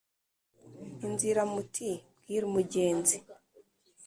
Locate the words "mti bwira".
1.55-2.43